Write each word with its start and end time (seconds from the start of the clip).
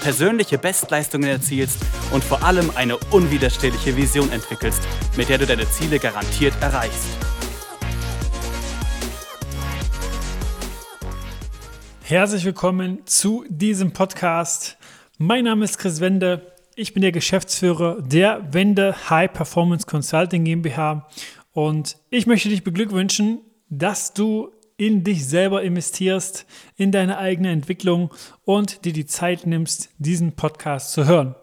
persönliche 0.00 0.58
Bestleistungen 0.58 1.28
erzielst 1.28 1.78
und 2.12 2.22
vor 2.22 2.42
allem 2.42 2.70
eine 2.74 2.96
unwiderstehliche 3.10 3.96
Vision 3.96 4.30
entwickelst, 4.32 4.82
mit 5.16 5.28
der 5.28 5.38
du 5.38 5.46
deine 5.46 5.68
Ziele 5.70 5.98
garantiert 5.98 6.54
erreichst. 6.60 7.08
Herzlich 12.02 12.44
willkommen 12.44 13.06
zu 13.06 13.44
diesem 13.48 13.92
Podcast. 13.92 14.78
Mein 15.18 15.44
Name 15.44 15.64
ist 15.64 15.78
Chris 15.78 16.00
Wende. 16.00 16.52
Ich 16.74 16.94
bin 16.94 17.02
der 17.02 17.12
Geschäftsführer 17.12 18.00
der 18.00 18.54
Wende 18.54 19.10
High 19.10 19.32
Performance 19.32 19.86
Consulting 19.86 20.44
GmbH 20.44 21.06
und 21.52 21.98
ich 22.08 22.26
möchte 22.26 22.48
dich 22.48 22.64
beglückwünschen, 22.64 23.40
dass 23.68 24.14
du 24.14 24.52
in 24.78 25.04
dich 25.04 25.26
selber 25.26 25.62
investierst, 25.62 26.46
in 26.76 26.92
deine 26.92 27.18
eigene 27.18 27.50
Entwicklung 27.50 28.10
und 28.44 28.84
dir 28.84 28.94
die 28.94 29.06
Zeit 29.06 29.46
nimmst, 29.46 29.90
diesen 29.98 30.32
Podcast 30.32 30.92
zu 30.92 31.04
hören. 31.04 31.34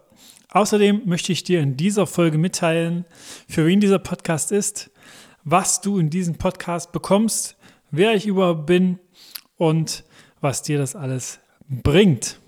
Außerdem 0.50 1.02
möchte 1.06 1.34
ich 1.34 1.44
dir 1.44 1.60
in 1.60 1.76
dieser 1.76 2.08
Folge 2.08 2.38
mitteilen, 2.38 3.06
für 3.48 3.68
wen 3.68 3.82
dieser 3.82 4.00
Podcast 4.00 4.54
ist, 4.54 4.90
was 5.44 5.82
du 5.82 6.00
in 6.00 6.10
diesem 6.10 6.36
Podcast 6.36 6.94
bekommst, 6.94 7.58
wer 7.92 8.14
ich 8.16 8.26
überhaupt 8.26 8.66
bin 8.66 9.00
und 9.58 10.06
was 10.40 10.62
dir 10.62 10.78
das 10.78 10.96
alles 10.96 11.40
bringt. 11.68 12.40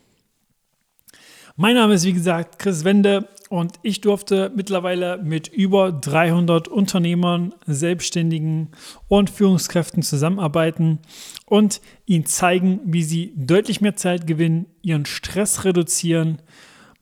Mein 1.59 1.73
Name 1.73 1.95
ist 1.95 2.05
wie 2.05 2.13
gesagt 2.13 2.59
Chris 2.59 2.83
Wende 2.83 3.27
und 3.50 3.80
ich 3.81 4.00
durfte 4.02 4.52
mittlerweile 4.55 5.17
mit 5.17 5.47
über 5.47 5.91
300 5.91 6.67
Unternehmern, 6.67 7.55
Selbstständigen 7.66 8.69
und 9.08 9.31
Führungskräften 9.31 10.03
zusammenarbeiten 10.03 11.00
und 11.47 11.81
ihnen 12.05 12.28
zeigen, 12.28 12.80
wie 12.83 13.02
sie 13.02 13.33
deutlich 13.35 13.81
mehr 13.81 13.95
Zeit 13.95 14.28
gewinnen, 14.28 14.67
ihren 14.83 15.08
Stress 15.08 15.66
reduzieren, 15.66 16.44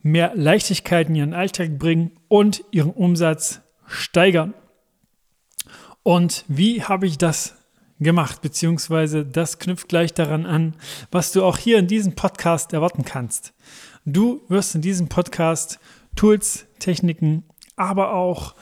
mehr 0.02 0.32
Leichtigkeit 0.36 1.10
in 1.10 1.16
ihren 1.16 1.34
Alltag 1.34 1.78
bringen 1.78 2.12
und 2.30 2.64
ihren 2.72 2.92
Umsatz 2.92 3.60
steigern. 3.88 4.54
Und 6.02 6.46
wie 6.48 6.82
habe 6.82 7.08
ich 7.08 7.18
das 7.18 7.58
gemacht? 8.00 8.42
Beziehungsweise 8.42 9.26
das 9.26 9.60
knüpft 9.60 9.90
gleich 9.90 10.14
daran 10.14 10.46
an, 10.46 10.76
was 11.12 11.32
du 11.32 11.44
auch 11.44 11.58
hier 11.58 11.80
in 11.80 11.88
diesem 11.88 12.16
Podcast 12.16 12.74
erwarten 12.74 13.06
kannst. 13.06 13.54
Du 14.06 14.42
wirst 14.48 14.76
in 14.76 14.82
diesem 14.82 15.08
Podcast 15.08 15.80
Tools, 16.16 16.66
Techniken, 16.80 17.44
aber 17.76 18.14
auch 18.14 18.56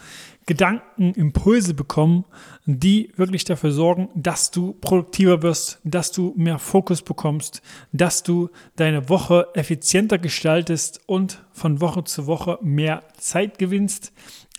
Gedanken, 0.45 1.13
Impulse 1.13 1.73
bekommen, 1.73 2.25
die 2.65 3.11
wirklich 3.15 3.45
dafür 3.45 3.71
sorgen, 3.71 4.09
dass 4.13 4.51
du 4.51 4.73
produktiver 4.73 5.41
wirst, 5.41 5.79
dass 5.85 6.11
du 6.11 6.33
mehr 6.35 6.59
Fokus 6.59 7.01
bekommst, 7.01 7.61
dass 7.93 8.23
du 8.23 8.49
deine 8.75 9.07
Woche 9.07 9.47
effizienter 9.53 10.17
gestaltest 10.17 11.01
und 11.05 11.43
von 11.53 11.79
Woche 11.79 12.03
zu 12.03 12.27
Woche 12.27 12.59
mehr 12.61 13.03
Zeit 13.17 13.57
gewinnst. 13.57 14.11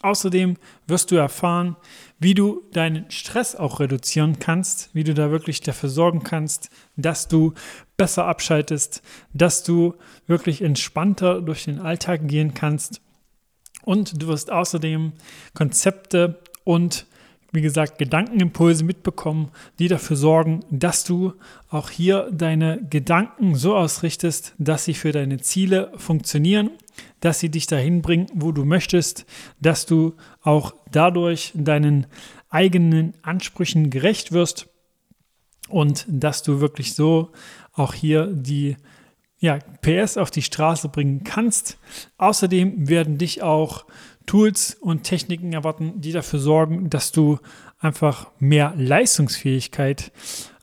Außerdem 0.05 0.59
wirst 0.87 1.11
du 1.11 1.17
erfahren, 1.17 1.77
wie 2.19 2.35
du 2.35 2.63
deinen 2.73 3.11
Stress 3.11 3.57
auch 3.57 3.81
reduzieren 3.81 4.39
kannst, 4.39 4.91
wie 4.93 5.03
du 5.03 5.15
da 5.15 5.31
wirklich 5.31 5.63
dafür 5.63 5.89
sorgen 5.89 6.23
kannst, 6.23 6.69
dass 6.97 7.27
du 7.27 7.55
besser 7.97 8.27
abschaltest, 8.27 9.03
dass 9.33 9.63
du 9.63 9.95
wirklich 10.27 10.61
entspannter 10.61 11.41
durch 11.41 11.65
den 11.65 11.81
Alltag 11.81 12.29
gehen 12.29 12.53
kannst. 12.53 13.01
Und 13.83 14.21
du 14.23 14.27
wirst 14.27 14.53
außerdem 14.53 15.15
Konzepte 15.55 16.39
und 16.65 17.07
wie 17.53 17.63
gesagt, 17.63 17.99
Gedankenimpulse 17.99 18.85
mitbekommen, 18.85 19.53
die 19.79 19.89
dafür 19.89 20.17
sorgen, 20.17 20.61
dass 20.71 21.05
du 21.05 21.33
auch 21.71 21.89
hier 21.89 22.29
deine 22.31 22.85
Gedanken 22.91 23.55
so 23.55 23.75
ausrichtest, 23.75 24.55
dass 24.59 24.85
sie 24.85 24.95
für 24.95 25.13
deine 25.13 25.39
Ziele 25.39 25.93
funktionieren, 25.97 26.71
dass 27.21 27.41
sie 27.41 27.51
dich 27.51 27.67
dahin 27.67 28.03
bringen, 28.03 28.27
wo 28.35 28.53
du 28.53 28.65
möchtest, 28.65 29.27
dass 29.61 29.87
du 29.87 30.15
auch 30.43 30.75
dadurch 30.91 31.53
deinen 31.55 32.07
eigenen 32.51 33.15
Ansprüchen 33.23 33.91
gerecht 33.91 34.33
wirst 34.33 34.69
und 35.69 36.07
dass 36.09 36.43
du 36.43 36.61
wirklich 36.61 36.95
so 36.95 37.33
auch 37.73 37.95
hier 37.95 38.27
die 38.27 38.77
ja, 39.39 39.59
PS 39.83 40.17
auf 40.17 40.31
die 40.31 40.43
Straße 40.43 40.89
bringen 40.89 41.23
kannst. 41.25 41.79
Außerdem 42.17 42.89
werden 42.89 43.19
dich 43.19 43.43
auch 43.43 43.85
Tools 44.27 44.77
und 44.81 45.03
Techniken 45.05 45.53
erwarten, 45.53 46.01
die 46.01 46.13
dafür 46.13 46.39
sorgen, 46.39 46.91
dass 46.91 47.13
du 47.13 47.39
einfach 47.79 48.31
mehr 48.39 48.73
Leistungsfähigkeit 48.77 50.13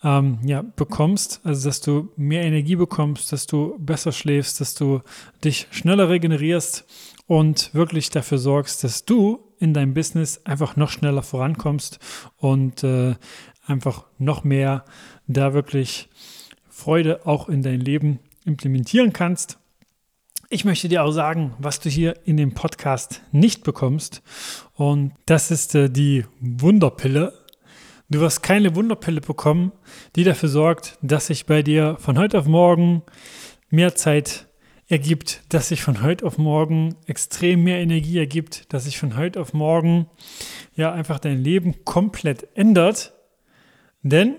ähm, 0.03 0.39
ja, 0.44 0.63
bekommst, 0.75 1.41
also 1.44 1.69
dass 1.69 1.81
du 1.81 2.09
mehr 2.16 2.44
Energie 2.44 2.75
bekommst, 2.75 3.31
dass 3.31 3.45
du 3.45 3.77
besser 3.79 4.11
schläfst, 4.11 4.59
dass 4.59 4.73
du 4.73 5.01
dich 5.44 5.67
schneller 5.72 6.09
regenerierst 6.09 6.85
und 7.27 7.73
wirklich 7.73 8.09
dafür 8.09 8.39
sorgst, 8.39 8.83
dass 8.83 9.05
du 9.05 9.39
in 9.59 9.73
deinem 9.73 9.93
Business 9.93 10.41
einfach 10.43 10.75
noch 10.75 10.89
schneller 10.89 11.22
vorankommst 11.22 11.99
und 12.38 12.83
äh, 12.83 13.16
einfach 13.67 14.05
noch 14.17 14.43
mehr 14.43 14.85
da 15.28 15.53
wirklich 15.53 16.09
Freude 16.69 17.28
auch 17.28 17.47
in 17.47 17.61
dein 17.61 17.79
Leben 17.79 18.19
implementieren 18.43 19.13
kannst. 19.13 19.60
Ich 20.53 20.66
möchte 20.66 20.89
dir 20.89 21.06
auch 21.06 21.13
sagen, 21.13 21.53
was 21.59 21.79
du 21.79 21.89
hier 21.89 22.13
in 22.25 22.35
dem 22.35 22.53
Podcast 22.53 23.22
nicht 23.31 23.63
bekommst. 23.63 24.22
Und 24.73 25.13
das 25.25 25.50
ist 25.50 25.75
äh, 25.75 25.89
die 25.89 26.25
Wunderpille. 26.41 27.31
Du 28.09 28.19
wirst 28.19 28.44
keine 28.44 28.75
Wunderpille 28.75 29.22
bekommen, 29.22 29.72
die 30.17 30.25
dafür 30.25 30.50
sorgt, 30.50 30.97
dass 31.01 31.28
sich 31.28 31.45
bei 31.45 31.63
dir 31.63 31.95
von 32.01 32.19
heute 32.19 32.38
auf 32.38 32.47
morgen 32.47 33.01
mehr 33.69 33.95
Zeit 33.95 34.50
ergibt, 34.90 35.41
dass 35.47 35.69
sich 35.69 35.84
von 35.84 36.03
heute 36.03 36.25
auf 36.25 36.38
morgen 36.38 36.97
extrem 37.06 37.63
mehr 37.63 37.79
Energie 37.79 38.17
ergibt, 38.17 38.73
dass 38.73 38.84
sich 38.84 39.00
von 39.00 39.16
heute 39.16 39.40
auf 39.40 39.53
morgen 39.53 40.07
ja 40.75 40.91
einfach 40.91 41.19
dein 41.19 41.41
Leben 41.41 41.85
komplett 41.85 42.45
ändert. 42.57 43.13
Denn 44.01 44.35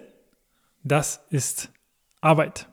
das 0.85 1.25
ist 1.31 1.73
Arbeit. 2.21 2.69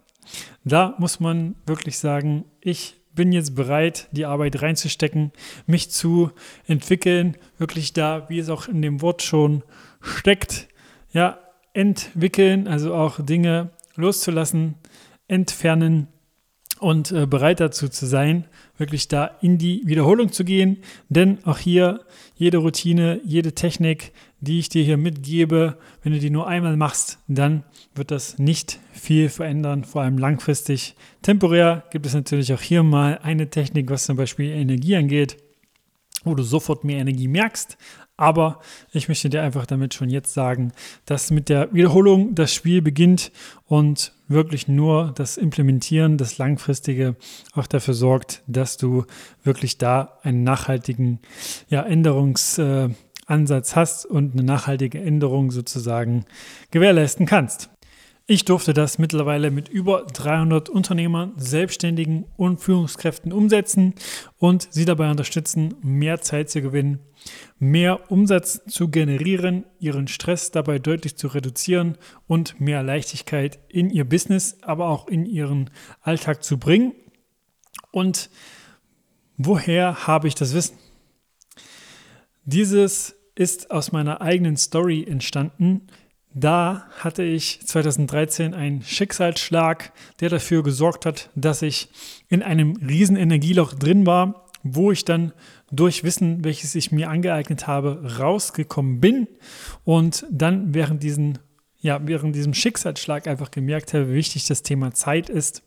Da 0.65 0.95
muss 0.99 1.21
man 1.21 1.55
wirklich 1.65 1.99
sagen, 1.99 2.43
ich 2.59 2.98
bin 3.13 3.31
jetzt 3.31 3.55
bereit, 3.55 4.07
die 4.11 4.25
Arbeit 4.25 4.61
reinzustecken, 4.61 5.31
mich 5.65 5.91
zu 5.91 6.31
entwickeln, 6.67 7.37
wirklich 7.57 7.93
da, 7.93 8.29
wie 8.29 8.39
es 8.39 8.49
auch 8.49 8.67
in 8.67 8.81
dem 8.81 9.01
Wort 9.01 9.21
schon 9.21 9.63
steckt, 10.01 10.67
ja, 11.11 11.39
entwickeln, 11.73 12.67
also 12.67 12.93
auch 12.93 13.23
Dinge 13.23 13.71
loszulassen, 13.95 14.75
entfernen 15.27 16.07
und 16.79 17.11
äh, 17.11 17.25
bereit 17.25 17.59
dazu 17.59 17.89
zu 17.89 18.05
sein, 18.05 18.45
wirklich 18.77 19.07
da 19.07 19.25
in 19.41 19.57
die 19.57 19.81
Wiederholung 19.85 20.31
zu 20.31 20.45
gehen. 20.45 20.77
Denn 21.09 21.43
auch 21.45 21.57
hier 21.57 22.05
jede 22.35 22.57
Routine, 22.57 23.19
jede 23.23 23.53
Technik, 23.53 24.13
die 24.41 24.59
ich 24.59 24.69
dir 24.69 24.83
hier 24.83 24.97
mitgebe, 24.97 25.77
wenn 26.01 26.13
du 26.13 26.19
die 26.19 26.29
nur 26.29 26.47
einmal 26.47 26.77
machst, 26.77 27.19
dann 27.27 27.63
wird 27.95 28.11
das 28.11 28.37
nicht 28.37 28.79
viel 28.91 29.29
verändern, 29.29 29.83
vor 29.83 30.01
allem 30.01 30.17
langfristig. 30.17 30.95
Temporär 31.21 31.83
gibt 31.91 32.05
es 32.05 32.13
natürlich 32.13 32.53
auch 32.53 32.61
hier 32.61 32.83
mal 32.83 33.19
eine 33.21 33.49
Technik, 33.49 33.89
was 33.89 34.05
zum 34.05 34.17
Beispiel 34.17 34.51
Energie 34.51 34.95
angeht, 34.95 35.37
wo 36.23 36.35
du 36.35 36.43
sofort 36.43 36.83
mehr 36.83 36.99
Energie 36.99 37.27
merkst. 37.27 37.77
Aber 38.19 38.59
ich 38.91 39.07
möchte 39.07 39.29
dir 39.29 39.41
einfach 39.41 39.65
damit 39.65 39.93
schon 39.93 40.09
jetzt 40.09 40.33
sagen, 40.33 40.73
dass 41.05 41.31
mit 41.31 41.47
der 41.47 41.73
Wiederholung 41.73 42.35
das 42.35 42.53
Spiel 42.53 42.81
beginnt 42.81 43.31
und 43.65 44.11
wirklich 44.27 44.67
nur 44.67 45.13
das 45.15 45.37
Implementieren, 45.37 46.17
das 46.17 46.37
Langfristige 46.37 47.15
auch 47.53 47.65
dafür 47.65 47.93
sorgt, 47.93 48.43
dass 48.45 48.75
du 48.75 49.05
wirklich 49.43 49.77
da 49.77 50.19
einen 50.21 50.43
nachhaltigen 50.43 51.19
ja, 51.69 51.81
Änderungsansatz 51.83 52.59
äh, 52.59 52.89
hast 53.29 54.05
und 54.05 54.33
eine 54.33 54.43
nachhaltige 54.43 54.99
Änderung 54.99 55.51
sozusagen 55.51 56.25
gewährleisten 56.71 57.25
kannst. 57.25 57.69
Ich 58.31 58.45
durfte 58.45 58.75
das 58.75 58.99
mittlerweile 58.99 59.49
mit 59.49 59.69
über 59.69 60.03
300 60.03 60.69
Unternehmern, 60.69 61.33
Selbstständigen 61.37 62.25
und 62.37 62.59
Führungskräften 62.59 63.33
umsetzen 63.33 63.95
und 64.37 64.67
sie 64.69 64.85
dabei 64.85 65.09
unterstützen, 65.09 65.73
mehr 65.81 66.21
Zeit 66.21 66.51
zu 66.51 66.61
gewinnen, 66.61 66.99
mehr 67.57 68.11
Umsatz 68.11 68.61
zu 68.67 68.89
generieren, 68.89 69.65
ihren 69.79 70.07
Stress 70.07 70.51
dabei 70.51 70.77
deutlich 70.77 71.17
zu 71.17 71.25
reduzieren 71.25 71.97
und 72.27 72.61
mehr 72.61 72.83
Leichtigkeit 72.83 73.57
in 73.67 73.89
ihr 73.89 74.07
Business, 74.07 74.57
aber 74.61 74.89
auch 74.89 75.07
in 75.07 75.25
ihren 75.25 75.71
Alltag 76.01 76.43
zu 76.43 76.59
bringen. 76.59 76.93
Und 77.89 78.29
woher 79.37 80.05
habe 80.05 80.27
ich 80.27 80.35
das 80.35 80.53
Wissen? 80.53 80.77
Dieses 82.45 83.15
ist 83.39 83.71
aus 83.71 83.93
meiner 83.93 84.19
eigenen 84.19 84.57
Story 84.57 85.05
entstanden. 85.07 85.87
Da 86.33 86.83
hatte 86.99 87.23
ich 87.23 87.65
2013 87.65 88.53
einen 88.53 88.81
Schicksalsschlag, 88.81 89.93
der 90.19 90.29
dafür 90.29 90.61
gesorgt 90.61 91.05
hat, 91.05 91.29
dass 91.35 91.61
ich 91.61 91.89
in 92.27 92.43
einem 92.43 92.75
riesen 92.75 93.15
Energieloch 93.15 93.73
drin 93.73 94.05
war, 94.05 94.45
wo 94.61 94.91
ich 94.91 95.05
dann 95.05 95.31
durch 95.71 96.03
Wissen, 96.03 96.43
welches 96.43 96.75
ich 96.75 96.91
mir 96.91 97.09
angeeignet 97.09 97.65
habe, 97.65 98.17
rausgekommen 98.19 98.99
bin 98.99 99.27
und 99.85 100.25
dann 100.29 100.73
während, 100.73 101.01
diesen, 101.01 101.39
ja, 101.79 102.05
während 102.05 102.35
diesem 102.35 102.53
Schicksalsschlag 102.53 103.25
einfach 103.25 103.51
gemerkt 103.51 103.93
habe, 103.93 104.09
wie 104.09 104.15
wichtig 104.15 104.47
das 104.47 104.63
Thema 104.63 104.93
Zeit 104.93 105.29
ist 105.29 105.63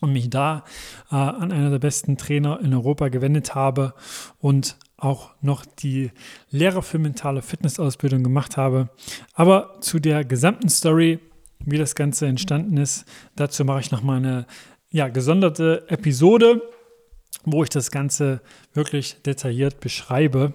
und 0.00 0.12
mich 0.12 0.30
da 0.30 0.64
äh, 1.12 1.14
an 1.14 1.52
einer 1.52 1.70
der 1.70 1.78
besten 1.78 2.16
Trainer 2.16 2.58
in 2.60 2.74
Europa 2.74 3.08
gewendet 3.08 3.54
habe 3.54 3.94
und 4.40 4.76
auch 4.98 5.30
noch 5.40 5.64
die 5.64 6.10
Lehrer 6.50 6.82
für 6.82 6.98
mentale 6.98 7.40
Fitnessausbildung 7.40 8.22
gemacht 8.22 8.56
habe. 8.56 8.90
Aber 9.32 9.76
zu 9.80 10.00
der 10.00 10.24
gesamten 10.24 10.68
Story, 10.68 11.20
wie 11.64 11.78
das 11.78 11.94
Ganze 11.94 12.26
entstanden 12.26 12.76
ist, 12.76 13.04
dazu 13.36 13.64
mache 13.64 13.80
ich 13.80 13.90
nochmal 13.90 14.18
eine 14.18 14.46
ja, 14.90 15.08
gesonderte 15.08 15.84
Episode, 15.88 16.62
wo 17.44 17.62
ich 17.62 17.70
das 17.70 17.90
Ganze 17.90 18.40
wirklich 18.74 19.22
detailliert 19.22 19.80
beschreibe. 19.80 20.54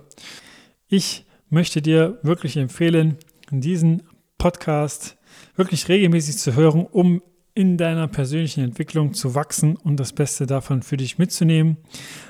Ich 0.87 1.25
möchte 1.49 1.81
dir 1.81 2.19
wirklich 2.21 2.57
empfehlen, 2.57 3.17
diesen 3.49 4.03
Podcast 4.37 5.17
wirklich 5.55 5.87
regelmäßig 5.87 6.37
zu 6.37 6.55
hören, 6.55 6.85
um 6.85 7.21
in 7.55 7.77
deiner 7.77 8.07
persönlichen 8.07 8.63
Entwicklung 8.63 9.13
zu 9.13 9.35
wachsen 9.35 9.75
und 9.75 9.99
das 9.99 10.13
Beste 10.13 10.47
davon 10.47 10.81
für 10.81 10.97
dich 10.97 11.19
mitzunehmen. 11.19 11.77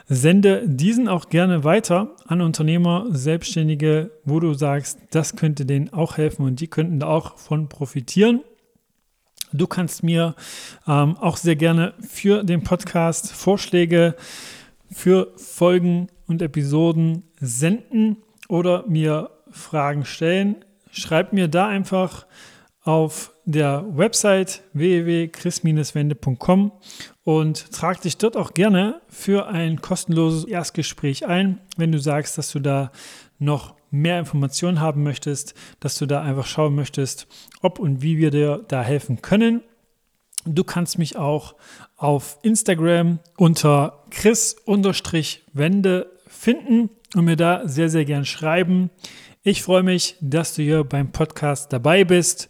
Sende 0.08 0.64
diesen 0.68 1.08
auch 1.08 1.30
gerne 1.30 1.64
weiter 1.64 2.16
an 2.28 2.42
Unternehmer, 2.42 3.08
Selbstständige, 3.10 4.12
wo 4.25 4.42
du 4.42 4.54
sagst, 4.54 5.00
das 5.12 5.36
könnte 5.36 5.66
denen 5.66 5.94
auch 5.94 6.18
helfen 6.18 6.46
und 6.46 6.60
die 6.60 6.68
könnten 6.68 7.00
da 7.00 7.08
auch 7.08 7.38
von 7.38 7.70
profitieren. 7.70 8.42
Du 9.54 9.68
kannst 9.68 10.04
mir 10.04 10.36
ähm, 10.88 11.16
auch 11.18 11.38
sehr 11.38 11.56
gerne 11.56 11.94
für 12.02 12.44
den 12.44 12.64
Podcast 12.64 13.31
Vorschläge 13.31 14.16
für 14.92 15.31
Folgen 15.38 16.08
und 16.28 16.42
Episoden 16.42 17.24
senden 17.40 18.18
oder 18.50 18.86
mir 18.88 19.30
Fragen 19.52 20.06
stellen. 20.06 20.66
Schreib 20.92 21.34
mir 21.34 21.48
da 21.48 21.68
einfach 21.68 22.25
auf 22.84 23.33
der 23.45 23.86
Website 23.90 24.62
www.chris-wende.com 24.74 26.72
und 27.24 27.72
trag 27.72 28.01
dich 28.01 28.18
dort 28.18 28.38
auch 28.38 28.54
gerne 28.54 29.01
für 29.10 29.48
ein 29.48 29.81
kostenloses 29.81 30.45
Erstgespräch 30.45 31.25
ein, 31.25 31.60
wenn 31.78 31.92
du 31.92 32.00
sagst, 32.00 32.38
dass 32.38 32.51
du 32.51 32.60
da 32.60 32.92
noch 33.40 33.75
mehr 33.92 34.19
Informationen 34.19 34.80
haben 34.80 35.04
möchtest, 35.04 35.54
dass 35.80 35.98
du 35.98 36.06
da 36.06 36.22
einfach 36.22 36.45
schauen 36.45 36.75
möchtest, 36.75 37.28
ob 37.62 37.80
und 37.80 38.01
wie 38.01 38.18
wir 38.18 38.31
dir 38.31 38.63
da 38.68 38.81
helfen 38.81 39.22
können. 39.22 39.62
Du 40.46 40.63
kannst 40.63 40.98
mich 40.98 41.16
auch 41.16 41.56
auf 41.96 42.39
Instagram 42.42 43.19
unter 43.38 44.04
chris-wende 44.10 46.12
finden 46.28 46.89
und 47.16 47.25
mir 47.25 47.38
da 47.38 47.68
sehr, 47.68 47.89
sehr 47.89 48.06
gern 48.06 48.25
schreiben. 48.25 48.89
Ich 49.44 49.62
freue 49.62 49.84
mich, 49.84 50.16
dass 50.22 50.56
du 50.56 50.63
hier 50.63 50.84
beim 50.84 51.12
Podcast 51.12 51.72
dabei 51.72 52.04
bist 52.04 52.50